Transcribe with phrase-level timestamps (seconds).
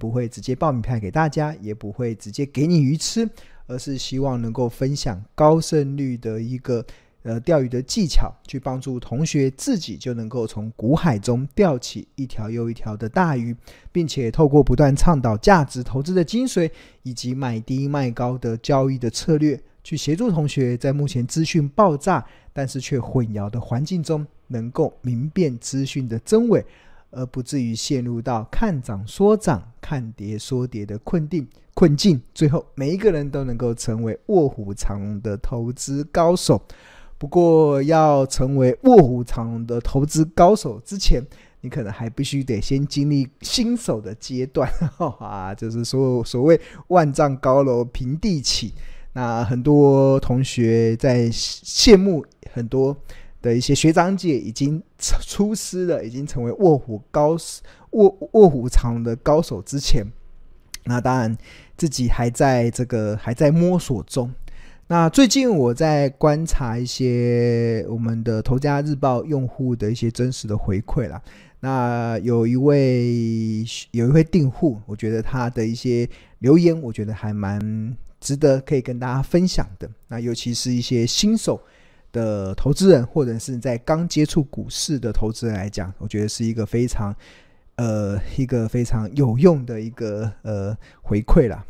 [0.00, 3.28] 不会直接报名牌给大家，也不会直接给你鱼吃，
[3.66, 6.82] 而是希望能够分享高胜率的一个
[7.22, 13.54] 呃钓鱼的技巧，去帮助同学自己就能够从股海中钓起一条又一条的大鱼，
[13.92, 16.70] 并且透过不断倡导价值投资的精髓，
[17.02, 26.64] 以及买低卖高的交易的策略，去协助同学在目前资讯爆炸但是却混淆的环境中，能够明辨资讯的真伪。
[27.10, 36.60] 而不至于陷入到看涨说涨、看跌说跌的困境困境，最后每一个人都能够成为卧虎藏龙的投资高手。
[37.18, 41.22] 不过，要成为卧虎藏龙的投资高手之前，
[41.60, 44.70] 你可能还必须得先经历新手的阶段
[45.18, 48.74] 啊，就是说所谓万丈高楼平地起。
[49.12, 52.96] 那很多同学在羡慕很多。
[53.42, 57.36] 的一些学长姐已经出师了，已经成为卧虎高、
[57.92, 60.04] 卧卧虎藏龙的高手之前，
[60.84, 61.36] 那当然
[61.76, 64.30] 自己还在这个还在摸索中。
[64.88, 71.22] 那最近我在观察一些我们的《头家日报》用户的一些真实的回馈啦。
[71.60, 76.08] 那有一位有一位订户，我觉得他的一些
[76.40, 79.88] 留言，我觉得还蛮值得可以跟大家分享的。
[80.08, 81.60] 那尤其是一些新手。
[82.12, 87.14] 的投资人，或者是在刚接触股市的投资人来讲，我觉得是一个非常，
[87.76, 91.64] 呃，一个非常有用的一个呃回馈啦。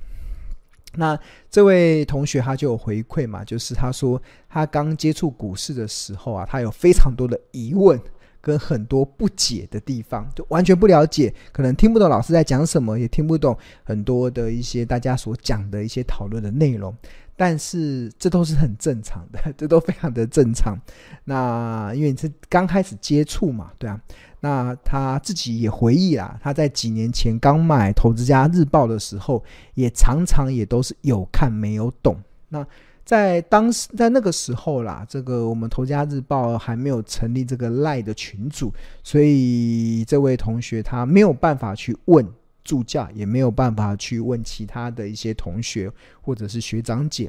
[0.95, 1.17] 那
[1.49, 7.97] 这位同学他就有回馈嘛，就是他说他刚接触股市的时候啊，他有非常多的疑问
[8.41, 16.93] 跟很多不解的地方，就完全不了解，可能听不懂老师在讲什么，也听不懂很多的一些大家所讲的一些讨论的内容。
[17.41, 20.79] 但是这都是很正常的， 这都非常的正常。
[21.25, 23.99] 那因为你是刚开始接触嘛，对啊。
[24.41, 29.43] 那他自己也回忆啊，他在几年前刚买《投资家日报》的时候，
[29.73, 32.15] 也常常也都是有看没有懂。
[32.51, 32.67] 那
[33.07, 38.71] 在当时在那个时候啦，这个我们《投家日报》还没有成立这个赖的群组，
[39.03, 42.27] 所以这位同学他没有办法去问。
[42.71, 47.29] 助教也没有办法去问其他的一些同学或者是学长姐，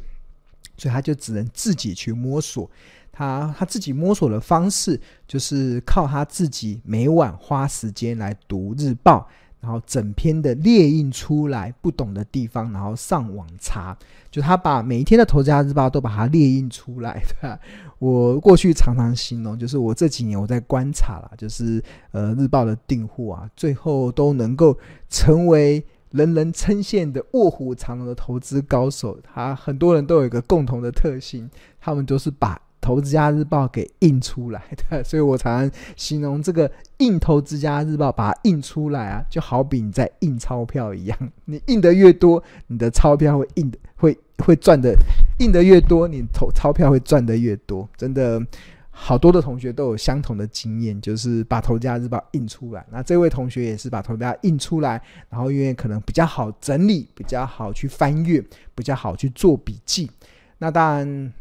[0.78, 2.70] 所以他就只能自己去摸索。
[3.12, 9.28] 他他自己摸索的方式就是靠他自己每晚花时间来读日报。
[9.62, 13.96] 然后整篇的列印出来，不懂的地方，然后上网查。
[14.30, 17.60] 就他把每一天的《投资家日报》都把它列印出来，对吧？
[18.00, 24.78] 我过去常常形容，就是我这几年我在观察了，就是呃日报的订户啊，最后都能够
[25.10, 29.20] 成为人人称羡的卧虎藏龙的投资高手。
[29.22, 31.50] 他很多人都有一个共同的特性，
[31.80, 32.60] 他们都是把。
[32.82, 41.32] 投资家日报给印出来的， 所以我常常形容这个印投资家日报，把它印出来啊，就好比你在印钞票一样。
[41.46, 44.96] 你印的越多，你的钞票会印的会会赚的，
[45.38, 47.88] 印的越多，你投钞票会赚的越多。
[47.96, 48.42] 真的，
[48.90, 52.84] 好多的同学都有相同的经验，就是把投资家日报印出来。
[52.92, 55.00] 那这位同学也是把投资家印出来，
[55.30, 58.44] 然后因为可能比较好整理，比较好去翻阅，
[58.74, 60.10] 比较好去做笔记。
[60.58, 61.34] 那当然，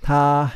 [0.00, 0.48] 他。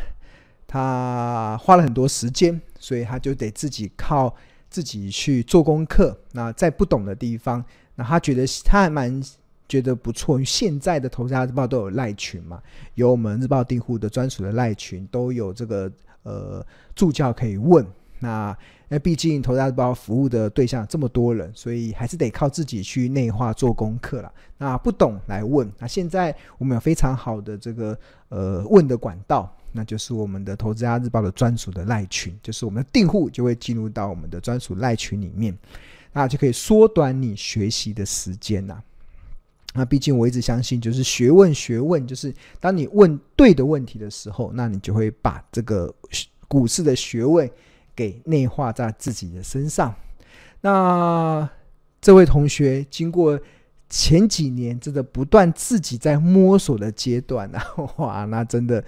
[0.72, 4.34] 他花了很多时间，所以他就得自己靠
[4.70, 6.18] 自己去做功课。
[6.32, 7.62] 那在不懂的地方，
[7.94, 9.22] 那他觉得他还蛮
[9.68, 10.42] 觉得不错。
[10.42, 12.58] 现在的投资家日报都有赖群嘛，
[12.94, 17.86] 有我们日报订户的专属的赖群，都有这个呃助教可以问。
[18.20, 18.56] 那
[18.88, 24.32] 那毕竟投资家日报服务的对象这么多人，所以还是得靠自己去内化做功课了。
[24.56, 25.70] 那不懂来问。
[25.78, 27.94] 那现在我们有非常好的这个
[28.30, 29.54] 呃问的管道。
[29.72, 35.56] 那就是我们的《投资家日报》的专属的赖群，就是我们的订户就会进入到我们的专属赖群里面，
[36.12, 38.82] 那就可以缩短你学习的时间呐。
[39.74, 45.90] 那毕竟我一直相信，就是学问学问，就是当你问对的问题的时候，那你就会把这个
[46.46, 47.50] 股市的学问
[47.96, 49.94] 给内化在自己的身上。
[50.60, 51.48] 那
[52.02, 53.40] 这位同学经过
[53.88, 57.66] 前几年真的不断自己在摸索的阶段啊，
[57.96, 58.84] 哇，那真的。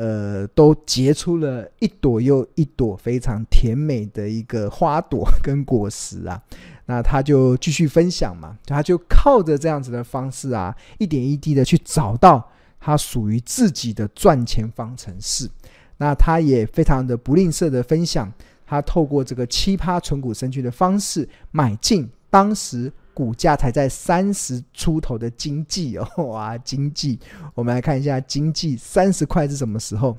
[0.00, 6.40] 呃，都结出了一朵又一朵非常甜美的一个花朵跟果实啊。
[6.86, 12.48] 那他就继续分享嘛，他就靠着这样子的方式啊，一点一滴的去找到
[12.78, 15.50] 他属于自己的赚钱方程式。
[15.96, 18.32] 那他也非常的不吝啬的分享，
[18.64, 22.92] 他透过这个奇葩存股生趣的方式买进当时。
[23.18, 27.18] 股价才在三十出头的经济哦， 哇，经济，
[27.52, 30.16] 我们来看一下经济三十块是什么时候？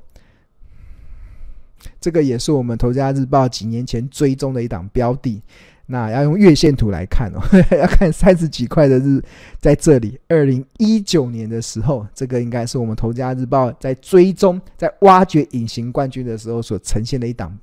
[2.01, 5.41] 这个也是我们投家日报几年前追踪的一档标的。
[5.85, 7.39] 那要用月线图来看哦，
[7.71, 9.23] 要看三十几块的日，
[9.61, 17.57] 在这里，二零一九年的时候，这个应该是我们头家日报在追踪、在挖掘隐形冠军的时候所呈现的一档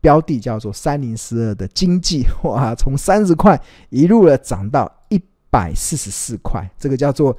[0.00, 3.60] 标的，叫做三零四二的经济， 哇，从三十块
[3.90, 7.36] 一路的涨到一百四十四块，这个叫做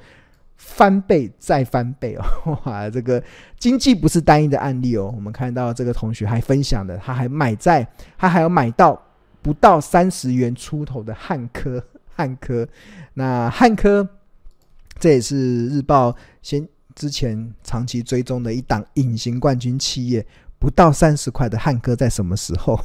[0.56, 3.22] 翻倍再翻倍哦， 哇，这个
[3.58, 7.86] 经济不是单一的案例哦，我们看到这个同学还分享的，他还买在，
[8.16, 9.00] 他还有买到。
[9.42, 11.82] 不到三十元出头的汉科，
[12.14, 12.68] 汉科，
[13.14, 14.06] 那汉科，
[14.98, 20.26] 这也是日报先之前长期追踪的一档隐形冠军企业。
[20.60, 22.78] 不到三十块的汉科在什么时候？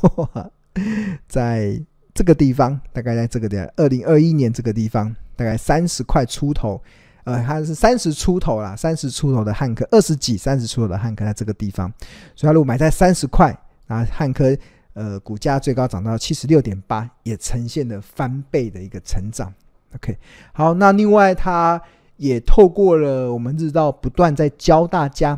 [1.29, 1.79] 在
[2.13, 6.81] 这个地方，大概在这个点，二零二一年这个地方，大概三十块出头，
[7.25, 11.93] 呃，它是三十出头啦，三十出头的汉科，二十几、三十出头的汉科在这个地方，
[12.35, 13.55] 所以他如果买在三十块，
[13.85, 14.57] 那汉科。
[14.97, 19.53] 呃，股价最高涨到七十六点八，也呈现了翻倍的一个成长。
[19.93, 20.17] OK，
[20.53, 21.81] 好，那另外它
[22.15, 25.37] 也透过了我们日报不断在教大家，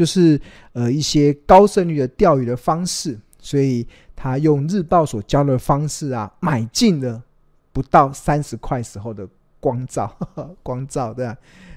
[0.00, 0.40] 就是
[0.72, 3.86] 呃一些高胜率的钓鱼的方式，所以
[4.16, 7.22] 他用日报所教的方式啊，买进了
[7.70, 9.28] 不到三十块时候的
[9.60, 10.16] 光罩，
[10.64, 11.36] 光照对吧？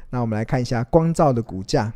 [0.10, 1.92] 那我们来看一下光照的股价。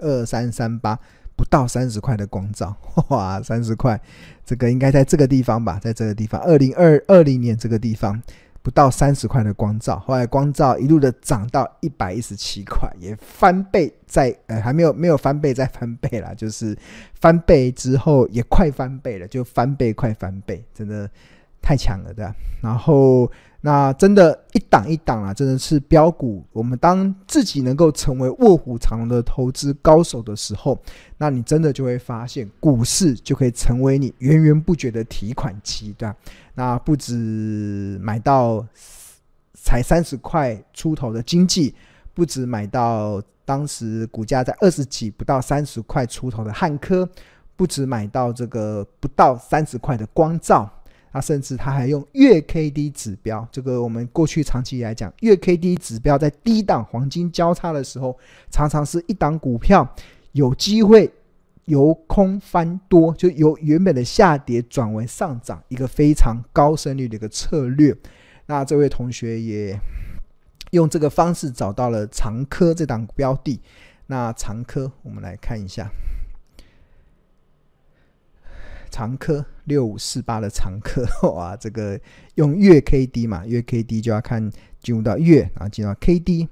[0.00, 0.98] 二三三八
[1.34, 2.76] 不到三十块的光照，
[3.08, 3.98] 哇，三十块，
[4.44, 8.22] 这个应该在这个地方吧，在这个地方，二零二二零年这个地方
[8.62, 16.76] 不到三十块的光照，后来光照一路的涨到一百一十七块，也翻倍再呃还没有没有翻倍再翻倍了，就是
[17.14, 21.10] 翻倍之后也快翻倍了，就翻倍快翻倍，真的
[21.60, 22.34] 太强了，对吧？
[22.60, 23.30] 然后。
[23.62, 26.42] 那真的，一档一档啊，真的是标股。
[26.50, 30.80] 我们当自己能够成为卧虎藏龙的投资高手的时候，
[31.18, 36.16] 那你真的就会发现，股市就可以成为你源源不绝的提款机，对吧？
[36.54, 38.66] 那不止买到
[39.52, 41.74] 才三十块出头的经济，
[42.14, 47.06] 不止买到当时股价在二十几不到三十块出头的汉科，
[47.56, 50.66] 不止买到这个不到三十块的光照。
[51.12, 58.16] 啊，甚至他还用月 K D 指标，这个我们过去长期来讲，月 K D 指标在低档黄金交叉的时候，
[58.50, 59.88] 常常是一档股票
[60.32, 61.12] 有机会
[61.64, 67.96] 由空翻多，就由原本的下跌转为上涨，一个非常高胜率的一个策略。
[68.46, 69.78] 那这位同学也
[70.70, 73.60] 用这个方式找到了长科这档标的。
[74.06, 75.88] 那长科，我们来看一下。
[78.90, 81.98] 长科六五四八的长科， 哇，这个
[82.34, 84.50] 用月 K D 嘛，月 K D 就要看
[84.82, 86.48] 进入到月，然后进入到 K D。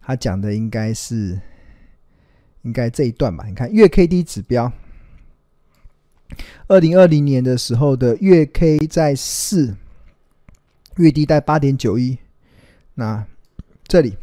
[0.00, 1.40] 他讲的应该是
[2.62, 3.44] 应该这一段吧？
[3.46, 4.72] 你看月 K D 指标，
[6.66, 9.76] 二零二零年的时候的月 K 在四，
[10.96, 12.18] 月低在八点九一。
[12.94, 13.26] 那
[13.86, 14.16] 这里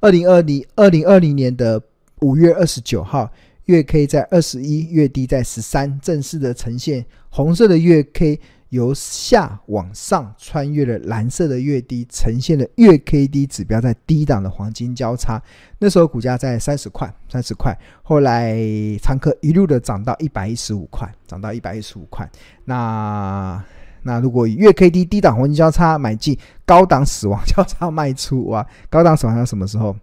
[0.00, 1.82] 二零二零二零二零年的
[2.20, 3.32] 五月二十九号。
[3.66, 8.38] 月 K 在二十一，月低在十三，正式的呈现红色的月 K
[8.68, 15.40] 由下往上穿越了蓝色的月低，呈现了月 K D 指标在低档的黄金交叉。
[15.78, 17.72] 那时候股价在三十块，三十块。
[18.02, 18.58] 后来
[19.00, 22.28] 长科一路的涨到一百一十五块，涨到一百一十五块。
[22.64, 23.64] 那
[24.02, 29.96] 那如果月 K D 低档黄金交叉买进，高档死亡交叉卖出，哇，高档死亡要什么时候？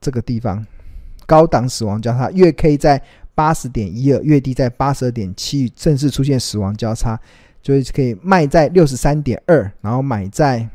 [0.00, 0.64] 这个地方，
[1.26, 3.02] 高档死亡交叉，月 K 在
[3.34, 7.18] 八十点一二，月低在八十二点七，正式出现死亡交叉，
[7.62, 10.68] 就是可以卖在六十三点二，然后买在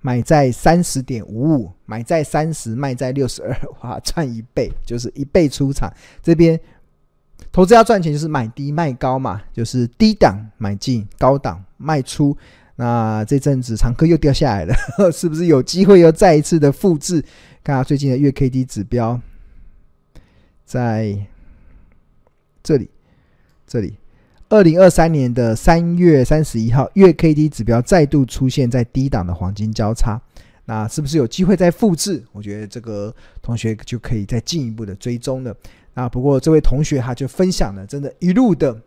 [0.00, 5.92] 买在三十点五五，买在三十，卖在六十二， 哇，赚一倍，就是一倍出场。
[6.22, 6.58] 这边
[7.52, 12.36] 投资要赚钱，就是买低卖高嘛，就是低档买进，高档卖出。
[12.80, 14.74] 那这阵子长科又掉下来了，
[15.12, 17.22] 是不是有机会又再一次的复制？
[17.62, 19.20] 看下最近的月 K D 指标，
[20.64, 21.14] 在
[22.62, 22.88] 这里，
[23.66, 23.98] 这里，
[24.48, 30.18] 二零二三年的三月三十一号，月 K D 指标再度出现在低档的黄金交叉，
[30.64, 32.24] 那是不是有机会再复制？
[32.32, 35.54] 我觉得这个同学就可以再进一步的追踪了。
[35.92, 38.80] 那不过这位同学他就分享了，真的，一路的。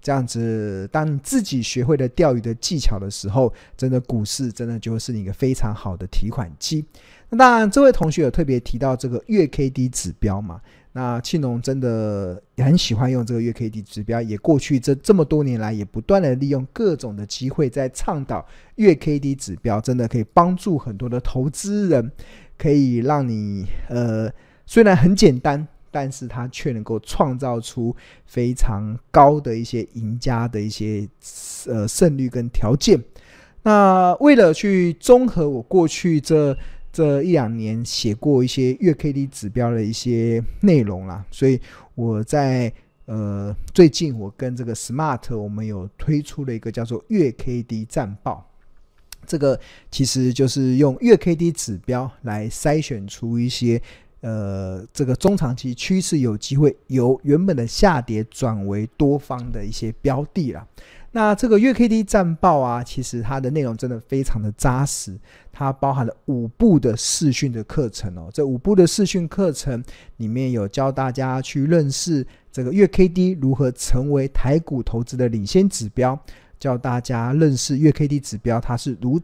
[0.00, 6.84] 这样子，当你自己学会了钓鱼的技巧的时候，真的股市真的就是你一个非常好的提款机。
[7.30, 10.60] 那当然，这位同学有特别提到这个月 K D 指标嘛？
[10.92, 18.44] 那庆农真的很喜欢用这个月 K D 指标，也过去这这么多年来，也不断的利用各种的机会在倡导
[18.76, 22.10] 月 K D 指标，真的可以帮助很多的投资人
[22.56, 24.32] 可以让你呃，
[24.64, 25.68] 虽然很简单，
[26.00, 31.08] 但是它却能够创造出非常高的一些赢家的一些
[31.66, 33.02] 呃胜率跟条件。
[33.64, 36.56] 那为了去综合我过去这
[36.92, 41.60] 这一两年写过一些月 K D 指标的一些内容啦，所以
[41.96, 42.72] 我在
[43.06, 48.48] 呃最近我跟这个 Smart 我们有推出了一个叫做月 K D 战报。
[49.26, 49.58] 这个
[49.90, 53.82] 其实就是用月 K D 指标来筛选出一些
[54.20, 60.66] 呃，这个中长期趋势有机会由原本的下跌转为多方的一些标的啦。
[61.12, 65.18] 那这个月 K D 战报啊，其实它的内容真的非常的扎实，
[65.50, 68.28] 它包含了五步的视讯的课程哦。
[68.32, 69.82] 这五步的视讯课程
[70.18, 76.18] 里面有教大家去认识这个月 K D 如何成为台股投资的领先指标。
[76.60, 79.20] 教大家认识月 K D 指标，它是如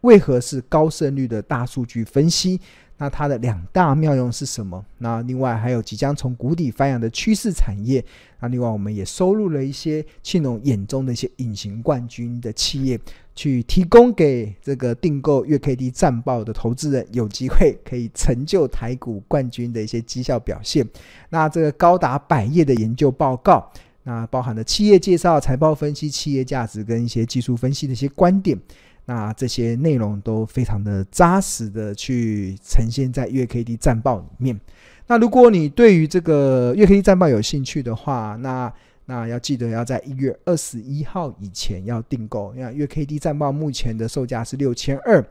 [0.00, 2.60] 为何是高胜率的大数据分析？
[3.02, 4.80] 那它的两大妙用是什么？
[4.98, 8.04] 那另外还有即将从谷底翻扬的趋势产业。
[8.38, 12.96] 那另外我们也收录了一些庆隆眼中的一些隐形冠军的企业，
[13.34, 20.88] 去提供给这个订购月 K D 战报的投资人，有机会可以成就台股冠军的一些绩效表现。
[21.28, 23.68] 那这个高达百页的研究报告。
[24.04, 28.56] 那包含了企业介绍、财报分析、企业价值跟一些技术分析的一些观点，
[29.04, 34.60] 那这些内容都非常的扎实的去呈现在月 K D 战报里面。
[35.08, 38.72] 那如果你对于这个月 K D 战报有兴趣的话，那
[39.06, 45.24] 那要记得要在一月二十一号以前要订购，因为月 K D 战报目前的售价是六千二。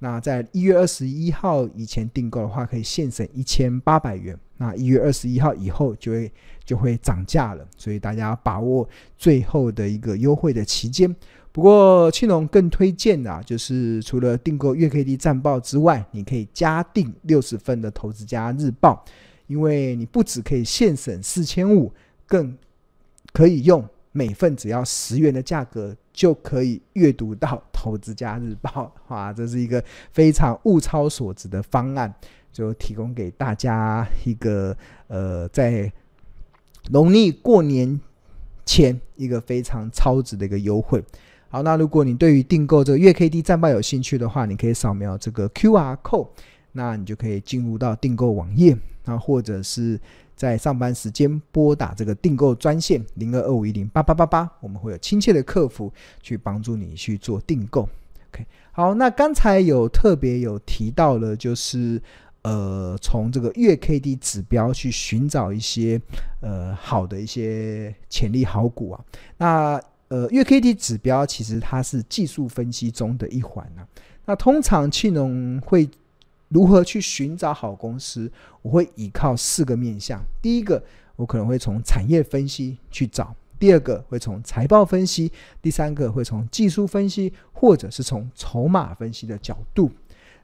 [0.00, 4.38] 那在一月二十一号以前订购的话，可以现省一千八百元。
[4.56, 6.32] 那一月二十一号以后就会
[6.64, 11.14] 就会涨价了，所以大家把握最后的一个优惠的期间。
[11.58, 19.04] 不过庆隆更推荐啊，就是除了订购月 K D 战报之外，你可以加订六十份的投资家日报，
[19.48, 21.92] 因为你不只可以现省四千五，
[22.28, 22.56] 更
[23.32, 23.84] 可以用。
[24.12, 32.14] 每份只要十元的价格就可以阅读到《投资家日报》， 哇，这是一个非常物超所值的方案，
[32.52, 34.76] 就提供给大家一个
[35.08, 35.92] 呃，在
[36.92, 38.00] 农历过年
[38.64, 41.02] 前一个非常超值的一个优惠。
[41.48, 46.28] 好，那如果你对于订购这个月 K D 战报有兴趣的话，你可以扫描这个 Q R code，
[46.72, 50.00] 那你就可以进入到订购网页，那或者是。
[50.38, 57.80] 在上班时间拨打这个订购专线零二二五一零八八八八，我们会有亲切的客服去帮助你去做订购。
[58.30, 62.00] OK，好，那刚才有特别有提到了，就是
[62.42, 66.00] 呃，从这个月 K D 指标去寻找一些
[66.40, 69.04] 呃好的一些潜力好股啊。
[69.38, 73.86] 那呃，月 K D 指标其实它是技术分析中的一环啊。
[74.26, 75.88] 那通常庆农会。
[76.50, 78.32] 如何去寻找好公司？
[78.62, 80.18] 我会依靠四个面向。
[80.40, 80.82] 第一个，
[81.14, 83.26] 我可能会从产业分析去找；
[83.58, 89.90] 第二个，会从财报分析；第三个，会从技术分析，或者是从筹码分析的角度。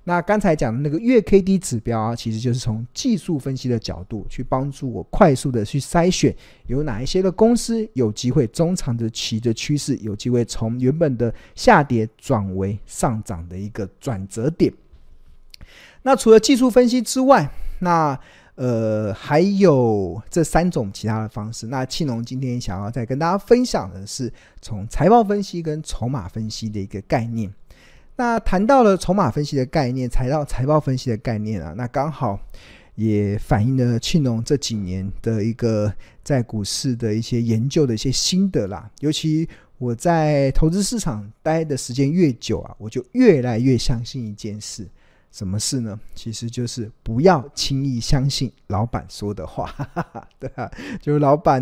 [0.06, 6.34] 那刚才讲的那个月 K D 指标啊，其实就是从技术分析的角度去帮助我快速的去筛选
[6.66, 14.70] 有哪一些的公司有机会中长的期的趋势，有机会从原本的下跌转为上涨的一个转折点。
[16.02, 18.18] 那除了技术分析之外，那
[18.56, 21.68] 呃还有这三种其他的方式。
[21.68, 24.30] 那庆龙今天想要再跟大家分享的是
[24.61, 27.50] 从财报分析跟筹码分析的一个概念。
[28.16, 32.38] 那谈到了筹码分析的概念，谈到财报分析的概念啊，那刚好
[32.94, 35.92] 也反映了庆隆这几年的一个
[36.23, 38.88] 在股市的一些研究的一些心得啦。
[39.00, 44.87] 尤其我在投资市场待的时间越久啊，我就越来越相信一件事。
[45.33, 45.99] 什么事呢？
[46.14, 49.68] 其实就是不要轻易相信老板说的话，
[50.38, 50.71] 对啊，
[51.02, 51.61] 就是老板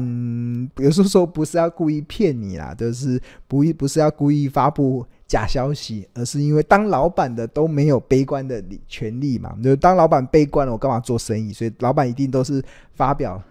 [0.77, 3.19] 有时候说不是要故意骗你啦，就是
[3.49, 11.55] 不不是要故意发布假消息，而是因为当老板的都没有悲观的权利嘛，就当老板悲观了，我干嘛做生意？
[11.55, 12.63] 所以老板一定都是
[12.93, 13.43] 发表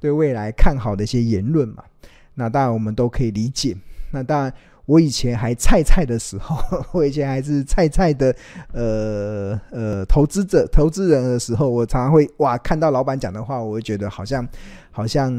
[0.00, 1.84] 对未来看好的一些言论嘛。
[2.34, 3.76] 那当然我们都可以理解。
[4.10, 4.52] 那当然。
[4.84, 6.56] 我以前还菜菜的时候，
[6.90, 8.34] 我以前还是菜菜的，
[8.72, 14.46] 呃呃，投资者、投资人的时候，我常常会哇，看到老板讲的话，我会觉得好像
[14.90, 15.32] 好像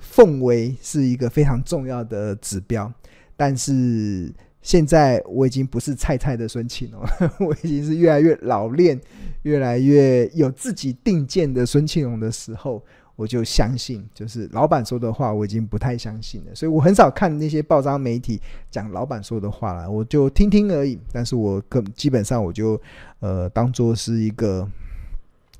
[0.00, 2.90] 奉为是一个非常重要的指标。
[3.36, 4.32] 但是
[4.66, 7.00] 现在我已经不是菜菜的孙庆龙，
[7.46, 9.00] 我已经是越来越老练、
[9.42, 12.82] 越来越有自己定见的孙庆龙的时候。
[13.14, 16.54] 我就相信，就是老板说的话，我已经不太相信了。
[16.54, 18.38] 所以我很少看那些报章媒体
[18.70, 20.98] 讲老板说的话了，我就听听而已。
[21.12, 22.78] 但是我更基本上我就
[23.20, 24.68] 呃当做是一个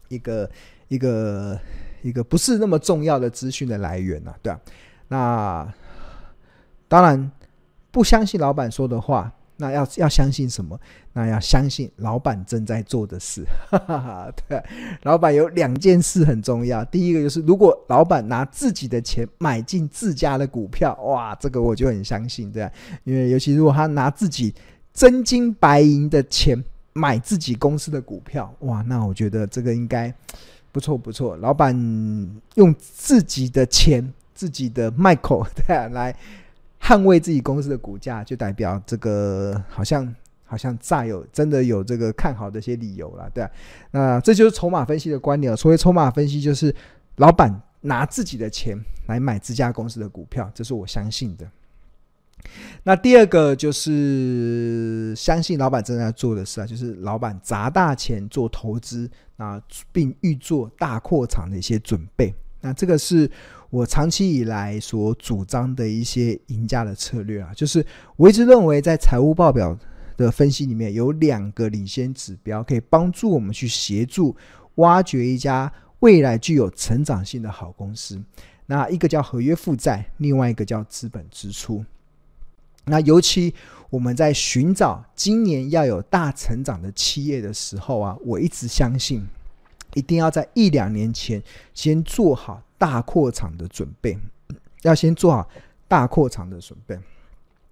[0.09, 0.51] 一个
[0.89, 1.59] 一个
[2.03, 4.63] 一个不是那么重要的资讯的来源呐、啊，对吧、啊？
[5.09, 5.75] 那
[6.89, 7.31] 当然
[7.97, 9.33] 不相信老板说的话。
[9.59, 10.79] 那要要相信什么？
[11.15, 13.43] 那要相信老板正在做的事。
[13.71, 14.63] 哈哈哈，对，
[15.05, 16.85] 老板有两件事很重要。
[16.85, 22.71] 第一个就是，如果老板拿自己的钱买进自家的股票，哇，这个我就很相信，对，
[23.05, 24.55] 因为尤其如果他拿自己
[24.93, 26.63] 真金白银的钱
[26.93, 30.13] 买自己公司的股票，哇，那我觉得这个应该
[30.71, 31.35] 不错不错。
[31.39, 31.75] 老板
[32.57, 36.15] 用自己的钱、自己的麦克，对啊，来。
[36.81, 40.15] 捍卫自己公司的股价，就代表这个好像
[40.45, 43.51] 好像再有真的有这个看好的一些理由了，对啊。
[43.91, 45.57] 那这就是筹码分析的观点。
[45.57, 46.73] 所谓筹码分析，就是
[47.17, 51.49] 老板拿自己的钱来买自家公司的股票，这是我相信的。
[52.85, 62.33] 那第二个就是相信老板正在做的事啊，就是老板砸大钱做投资啊，并预做大扩场的一些准备。
[62.61, 63.29] 那这个是。
[63.71, 67.85] 我长期以来所主张的一些赢家的策略啊，就是
[68.17, 69.77] 我一直认为，在财务报表
[70.17, 74.35] 的分析里面，有两个领先指标可以帮助我们去协助
[74.77, 75.71] 挖掘一家
[76.01, 78.23] 未来具有成长性的好公司。
[78.67, 81.85] 那一个叫合约负债，另外一个叫资本支出。
[82.85, 83.53] 那尤其
[83.91, 89.27] 我们在寻找今年要有大成长的企业的时候啊，我一直相信，
[89.95, 91.43] 一定要在一两年前
[91.75, 92.63] 先做好。
[92.79, 94.19] 大扩场的准备，
[94.83, 95.49] 要先做好
[95.89, 96.99] 大扩场的准备。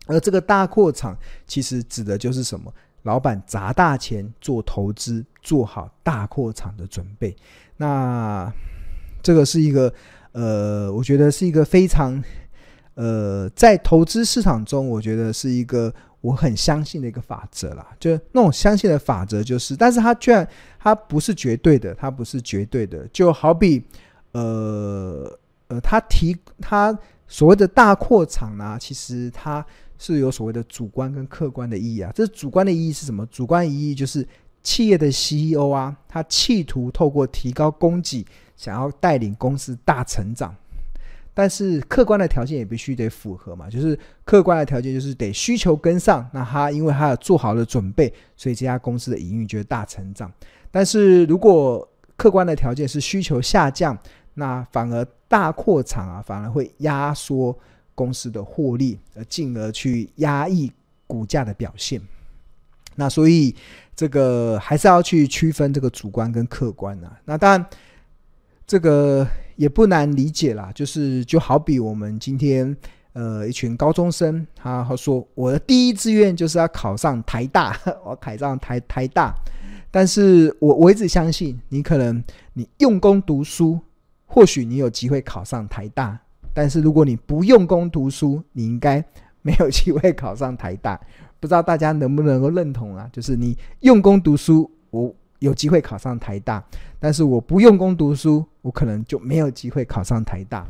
[0.06, 2.72] 而这个大扩场，其实指的就是什么？
[3.04, 7.34] 老板砸大钱做投资，做好大扩场的准备。
[7.76, 8.50] 那
[9.22, 9.92] 这个是一个，
[10.32, 12.22] 呃，我觉得是一个非常，
[12.94, 17.86] 呃，在投资市场中，我觉得是一个我很相信的一个法则啦。
[17.98, 20.46] 就那种相信的法则，就是，但是它居然
[20.78, 23.82] 它不是绝对的，它不是绝对的，就好比。
[24.34, 29.64] 呃呃，他提他所谓的大扩场呢，其实它
[29.98, 32.12] 是有所谓的主观跟客观的意义啊。
[32.14, 33.24] 这主观的意义是什么？
[33.26, 34.26] 主观意义就是
[34.62, 40.54] 企业的 CEO 啊，他企图透过提高供给，想要带领公司大成长。
[41.32, 46.28] 但是客观的条件也必须得符合嘛，就是客观的条件就是得需求跟上。
[46.32, 50.30] 那他因为他做好了准备，所以这家公司的营运就会大成长。
[50.70, 53.98] 但是如果客观的条件是需求下降，
[54.34, 57.56] 那反而大扩产啊，反而会压缩
[57.94, 60.72] 公司的获利，而进而去压抑
[61.06, 62.00] 股价的表现。
[62.96, 63.54] 那所以
[63.94, 67.16] 这个还是要去区分这个主观跟客观啊。
[67.24, 67.66] 那当然
[68.66, 72.76] 这个也不难理解啦，就是就好比我们今天
[73.12, 79.32] 呃一群高中生，他说我的第一志愿就是要考上台大， 我考上台台大，
[79.90, 82.22] 但是我我一直相信你可能
[82.54, 83.78] 你用功读书。
[84.34, 86.18] 或许你有机会考上台大，
[86.52, 89.02] 但是如果你不用功读书，你应该
[89.42, 91.00] 没有机会考上台大。
[91.38, 93.08] 不知道大家能不能够认同啊？
[93.12, 96.60] 就是你用功读书，我有机会考上台大，
[96.98, 100.66] 但是我不用功读书，我可能就没有机会考上台大。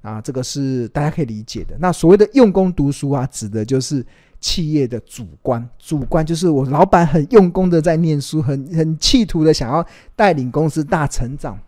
[0.00, 1.76] 啊，这个是大家可以理解的。
[1.78, 4.02] 那所谓的用功读书啊，指的就是
[4.40, 11.58] 企业的主观，主观就是我老板很用功的在念书，很很企图的想要带领公司大成长。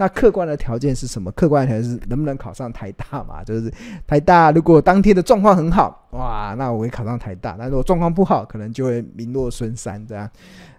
[0.00, 1.30] 那客观的条件是什么？
[1.32, 3.44] 客观条件是能不能考上台大嘛？
[3.44, 3.70] 就是
[4.06, 10.26] 台大如果当天的状况很好，哇，那我会考上台大；那如果状况不好，可能就会名落孙山这样。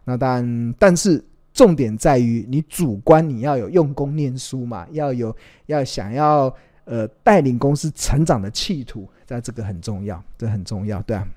[0.05, 5.36] 那当然，但是重点在于你主观，你要有用功念书嘛，要有
[5.67, 6.51] 要想要
[6.86, 11.27] 呃带领公司成长的企图，在这个很重要，这很重要，对啊。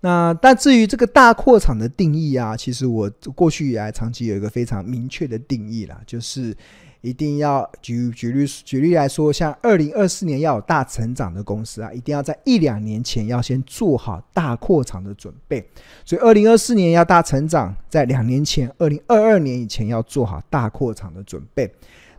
[0.00, 6.56] 那但至于这个大扩场的定义啊，其实我过去以来长期有一个非常明确的定义啦，就是
[7.00, 15.68] 一定要举举例举例来说，像二零二四年要有大成长的公司啊，一定要在一两年前要先做好大扩场的准备。
[16.04, 21.72] 所以二零二四年要大成长，在两年前，二零二二年以前要做好大扩场的准备。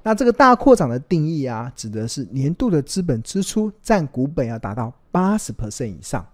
[0.04, 6.26] 那这个大扩场的定义啊，指的是年度的资本支出占股本要达到八十 percent 以上。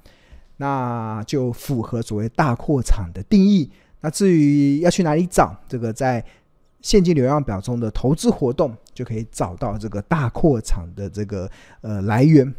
[0.58, 3.70] 那就符合所谓大扩场的定义。
[4.02, 6.24] 那至于要去哪里找这个，在
[6.82, 11.50] 现金流量表中的投资活动，就可以找到这个大扩场的这个
[11.82, 12.54] 呃来源。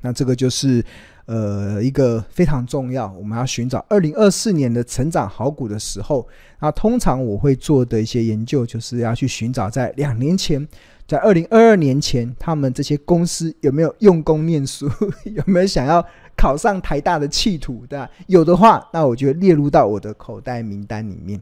[0.00, 0.84] 那这个就是
[1.26, 6.26] 呃一个非常重要，我们要寻找二零二四年的成长好股的时候，
[6.60, 10.66] 那通常我会做的一些研究，就是要去寻找在两年前，
[11.06, 14.90] 在二零二二年前，他们这些公司有没有用功念书，
[15.24, 16.04] 有没有想要。
[16.38, 18.06] 考上台大的企图，对吧？
[18.26, 21.40] 有的话，那我就列入到我的口袋名单里面。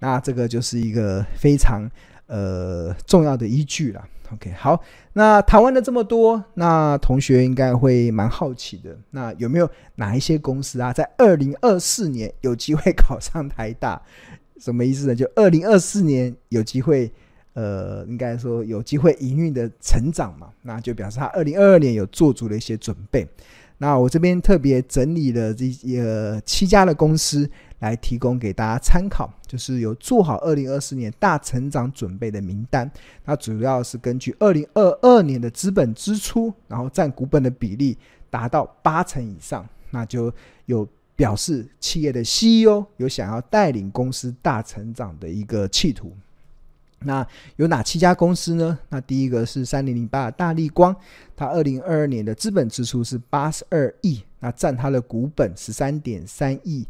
[0.00, 1.90] 那这个就是一个非常
[2.26, 4.04] 呃重要的依据了。
[4.34, 4.78] OK，好，
[5.14, 14.02] 那谈完了这么多，那同学应该会蛮好奇的，那有没有哪一些公司啊，在二零二四年有机会考上台大？
[14.60, 15.14] 什么意思呢？
[15.14, 17.10] 就二零二四年有机会，
[17.54, 23.26] 呃，应该说有机会营运的成长嘛，那就表示他二零二二年有做足了一些准备。
[23.78, 25.66] 那我这边特别整理了这
[25.98, 32.88] 呃七家的公司来提供给大家参考，就是有做好二零二四年大成长准备的名单。
[33.24, 37.98] 那主要是根据二零二二年的资本支出，然后占股本的比例
[38.30, 40.32] 达到八成以上，那就
[40.66, 46.12] 有表示企业的 CEO 有想要带领公司大成长的一个企图。
[47.04, 48.78] 那有哪七家公司呢？
[48.88, 50.94] 那第一个是三零零八大立光，
[51.36, 56.86] 它二零二二年的资本支出是八十二亿，那占它的股本十三点三亿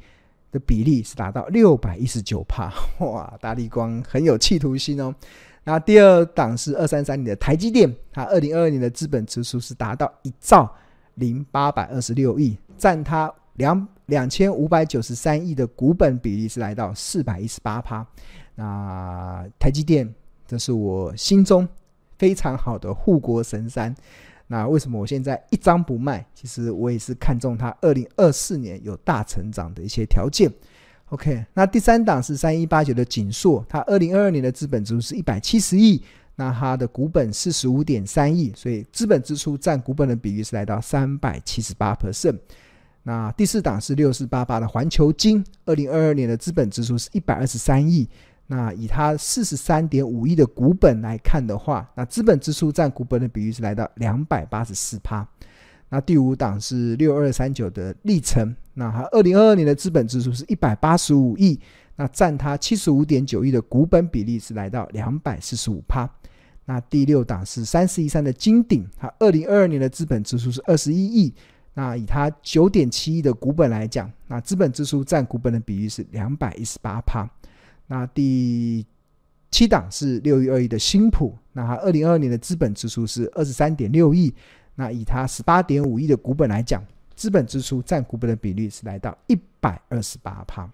[0.53, 2.73] 的比例是达到六百一十九趴，
[3.05, 5.15] 哇，大立光很有企图心哦。
[5.65, 10.71] 那第二档是二三三零的台积电，它二零二二年的资本支出是达到一兆
[11.15, 18.07] 零八百二十六亿，占它两两千五百九十三亿的股本比例是来到四百一十八趴。
[18.55, 20.15] 那台积电，
[20.47, 21.69] 这是我心中
[22.19, 23.95] 非常好的护国神山。
[24.47, 26.25] 那为什么我现在一张不卖？
[26.35, 30.53] 其实我也是看中它二零二四年有大成长的一些条件。
[31.07, 36.03] OK，那第三档是三一八九的景硕，它二零二二年的资本支出是一百七十亿，
[36.37, 42.39] 那它的股本四十五点三亿，所以资本支出占股本的比例是来到三百七十八 percent。
[43.03, 48.09] 那第四档是六四八八的环球金，二零二二年的资本支出是一百二十三亿。
[48.47, 55.27] 那以它四十三点五亿的股本来看的话，那资本支出占股本的比率是来到两百八十四趴。
[55.89, 61.59] 那第五档是六二三九的力成，那它二零二二年的资本支出是一百八十五亿，
[61.97, 66.09] 那占它七十五点九亿的股本比例是来到两百四十五趴。
[66.67, 71.33] 那第六档是三四一三的金鼎，它二零二二年的资本支出是二十一亿，
[71.75, 77.27] 那以它九点七亿的股本来讲，那资本支出占股本的比例是两百一十八趴。
[77.87, 78.85] 那第
[79.51, 84.35] 七档是六一二一的新普，那它二零二二年的资本支出是二十三点六亿，
[84.75, 90.69] 那以它十八点五亿的股本来讲，资本支出占股本的比例是来到一百二十八趴。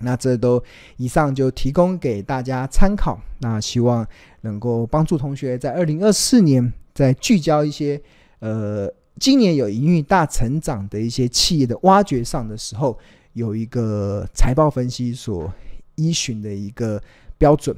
[0.00, 0.60] 那这都
[0.96, 4.04] 以上就提供给大家参考，那希望
[4.40, 8.00] 能够帮助同学在二零二四年在聚焦一些
[8.40, 12.98] 呃今年有营运大成长的一些企业的挖掘上的时候，
[13.34, 15.52] 有一个财报分析所。
[15.94, 17.02] 依循的一个
[17.38, 17.76] 标准。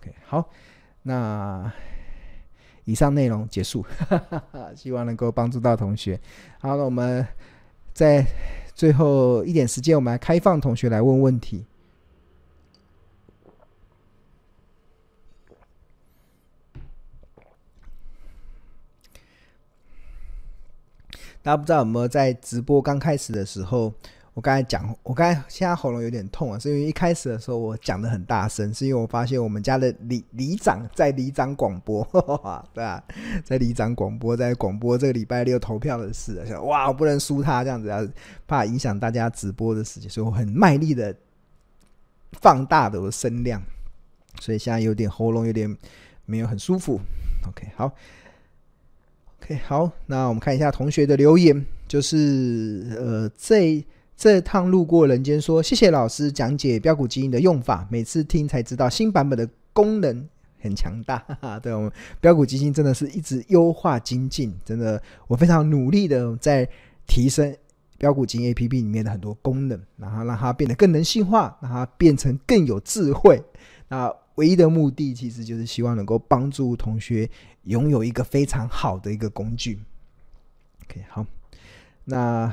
[0.00, 0.48] OK，好，
[1.02, 1.72] 那
[2.84, 3.84] 以上内容结束，
[4.76, 6.20] 希望能够帮助到同学。
[6.58, 7.26] 好，那我们
[7.92, 8.26] 在
[8.74, 11.64] 最后一点时间，我们来开放同学来问问题。
[21.42, 23.92] 大家不知道有没有在直播刚开始的时候？
[24.34, 33.00] 我刚才讲，我刚才现在喉咙有点痛啊，是因为一开始的时候我讲的很大声，是因为我发现我们家的里里长在里长广播， 呵呵对吧？
[33.44, 38.04] 在里长广播，在广播这个礼拜六投票的事，想哇，我不能输他这样子啊，
[38.48, 41.14] 怕影响大家直播的事情，所以我很卖力的
[42.32, 43.62] 放大的声量，
[44.40, 45.74] 所以现在有点喉咙有点
[46.26, 46.98] 没有很舒服。
[47.46, 47.92] OK，好
[49.40, 53.86] ，OK，好，那我们看一下同学的留言，就是呃这。
[54.16, 60.28] 这趟路过人间说，谢谢老师讲解标股基金的用法，每次听才知道新版本的功能
[60.60, 61.18] 很强大。
[61.60, 66.66] 对，我们标股基金真的是一直优化精进，真的我非常努力的在
[67.08, 67.54] 提升
[67.98, 73.42] 标股基金 APP 里面的很多功能，然后让它变得更人性化，让它变成更有智慧。
[73.88, 77.28] 那唯一的目的其实就是希望能够帮助同学
[77.64, 79.80] 拥有一个非常好的一个工具。
[80.84, 81.26] OK，好，
[82.04, 82.52] 那。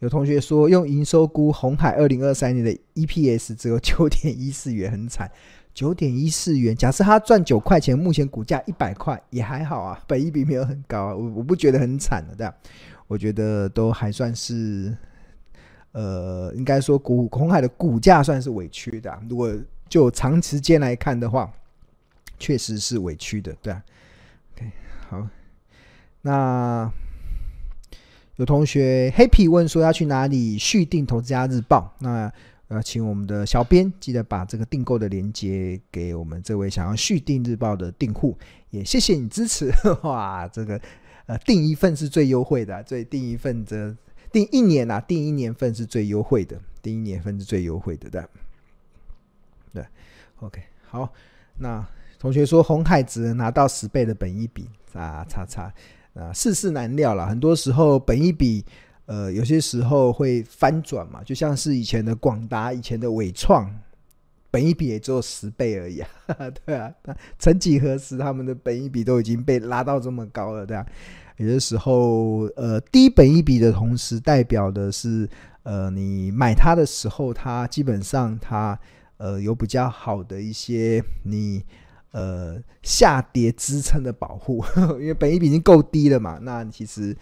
[0.00, 5.30] 有同学说用营收估红海二零二三年的 EPS 只有九点一四元，很惨。
[5.72, 12.50] 九点一四元，假设他赚九块钱，目前股价一百块也还好啊，本益比没有很高啊，我我不觉得很惨的，对？
[13.06, 14.96] 我觉得都还算是，
[15.92, 19.22] 呃，应该说股红海的股价算是委屈的。
[19.28, 19.54] 如果
[19.86, 21.52] 就长时间来看的话，
[22.38, 23.82] 确实是委屈的，对啊。
[24.54, 24.72] OK，
[25.10, 25.28] 好，
[26.22, 26.90] 那。
[28.36, 31.94] 有同学 Happy 问说要去哪里续订《投资家日报》？
[32.04, 32.30] 那
[32.68, 38.36] 呃，请我们的小编记得把这个订购的链接给我们这位想要续订日报的订户，
[38.70, 39.72] 也谢谢你支持。
[40.02, 40.78] 哇，这个
[41.26, 43.96] 呃，订一份是最优惠的，所以订一份这
[44.32, 48.10] 订一年啊，订一年份是最优惠的，订一年份是最优惠的。
[48.10, 48.22] 对
[49.72, 49.84] 对
[50.40, 51.10] ，OK，好，
[51.58, 51.86] 那
[52.18, 55.72] 同学说红海只能拿到十倍的本一比，啊，叉叉
[56.18, 58.64] 啊，世事难料了，很多时候本一比，
[59.06, 63.70] 呃，有些时候会翻转嘛，就像是以前的广达、以前的伟创，
[64.50, 66.10] 本一比也只有十倍而已啊，
[66.64, 70.86] 对啊，那曾几何时，他们的本一比都已经被拉到这么高了，对啊，
[71.36, 75.28] 有的时候，呃，低本一比的同时，代表的是，
[75.62, 78.78] 呃，你买它的时候，它基本上它。
[79.18, 81.64] 呃，有比较好的一些你
[82.16, 84.64] 呃下跌支撑的保护，
[84.98, 86.38] 因为本益比已经够低了嘛。
[86.40, 87.14] 那其实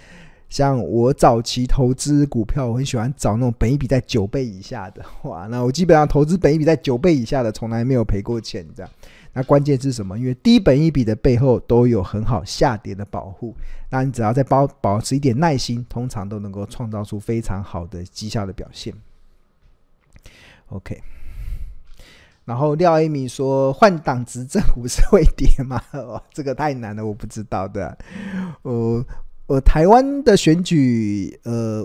[0.49, 8.91] 像我早期投资股票，我很喜欢找那种本益比在九倍以下的，哇， 那我基本上投资本益比在九倍以下的，从来没有赔过钱这样。
[9.33, 10.17] 那关键是什么？
[10.17, 13.53] 因为低本一比的背后都有很好下跌的保护。
[13.91, 18.95] 那你只要再保保持一点耐心，通常都能够创造出非常好的绩效的表现。
[20.69, 21.03] OK。
[22.45, 25.81] 然后廖一鸣说，换党执政股市会跌吗？
[25.93, 27.97] 哦，这个太难了，我不知道的、啊。
[28.63, 29.07] 呃，
[29.47, 31.83] 呃，台湾的选举，呃，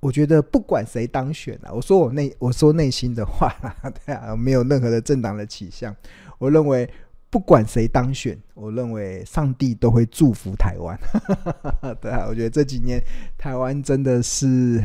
[0.00, 3.54] 我觉得不管谁当选啊，我说我内我说内心的话，
[4.04, 5.96] 对啊，没有任何的政党的倾向。
[6.38, 6.86] 我认为
[7.30, 10.98] 不管谁当选，我认为上帝都会祝福台湾。
[12.02, 13.02] 对啊，我觉得这几年
[13.38, 14.84] 台湾真的是。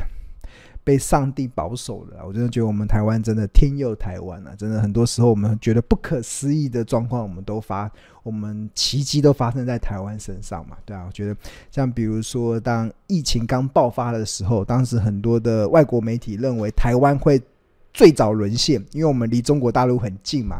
[0.87, 4.55] 被上帝保守了，我真的觉得我们台湾真的天佑台湾啊！
[4.57, 7.91] 真的很多时候我们觉得不可思议的状况，我们都发，
[8.23, 11.35] 我们奇迹都发生在台湾身上嘛，对啊，我觉得
[11.69, 17.37] 像比如说，当疫情刚爆发的时候，当时很多的外国媒体认为台湾会
[17.93, 20.55] 最早沦陷，因为我们离中国大陆很近嘛。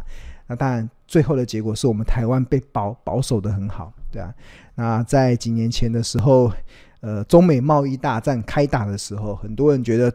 [0.46, 4.34] 那当然，最后的结果是我们台湾被保保守得很好，对啊。
[4.74, 6.52] 那在几年前的时候。
[7.00, 10.12] 呃，中美贸易大战开打的时候，很多人觉得，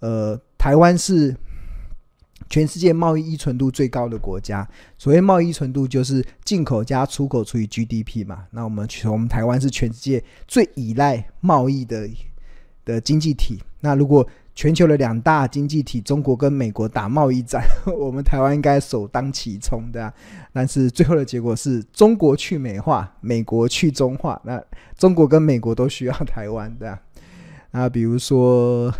[0.00, 1.34] 呃，台湾是
[2.50, 4.68] 全世界贸易依存度最高的国家。
[4.98, 8.44] 所谓贸易依存度，就是进口加出口除以 GDP 嘛。
[8.50, 12.08] 那我们我们台湾是全世界最依赖贸易的
[12.84, 13.62] 的经济体。
[13.80, 17.64] 那如果全球的两大经济体，中国跟美国打贸易战，
[17.98, 20.14] 我们台湾应该首当其冲，的啊。
[20.52, 24.40] 但是最后的结果是中国去美化，美国去中化。
[24.44, 24.62] 那
[24.96, 27.00] 中国跟美国都需要台湾，的啊。
[27.72, 28.94] 那比如说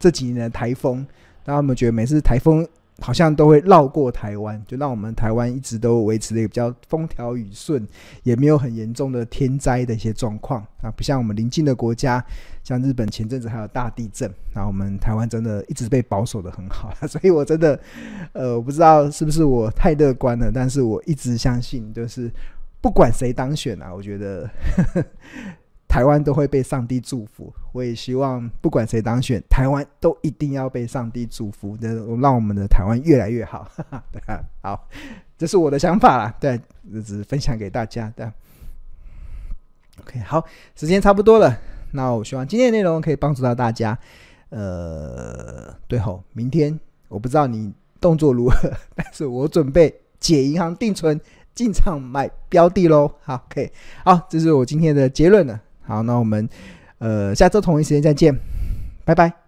[0.00, 1.06] 这几年的台风，
[1.44, 2.66] 那我们觉得每次台风？
[3.00, 7.86] 好像都会绕过台湾，就让我们台湾一直都维持了一个比较风调雨顺，
[8.24, 12.24] 也没有很严重的天灾的一些状况啊，不像我们邻近的国家，
[12.64, 17.80] 像日本前阵子还有大地震，那我们台湾真的一直被保守得很好， 所以我真的，
[18.32, 22.30] 呃，我不知道是不是我太乐观了，但是我一直相信，就是
[22.80, 24.50] 不管谁当选啊，我觉得。
[25.98, 33.68] 台湾都会被上帝祝福，我也希望不管谁当选，台湾都一定要被上帝祝福的，让我们的台湾越来越好。
[34.12, 34.88] 对啊，好，
[35.36, 36.56] 这是我的想法啦，对，
[37.04, 38.12] 只是分享给大家。
[38.14, 38.24] 对
[40.02, 40.44] ，OK，好，
[40.76, 41.58] 时间差不多了，
[41.90, 43.98] 那我希望今天的内容可以帮助到大家。
[44.50, 51.20] 呃，对吼，明天我不知道你动作如何， 但是我准备解银行定存，
[51.56, 53.10] 进场买标的喽。
[53.24, 53.72] 好，OK，
[54.04, 55.60] 好，这是我今天的结论了。
[55.88, 56.46] 好，那我们，
[56.98, 58.38] 呃，下周同一时间再见，
[59.06, 59.47] 拜拜。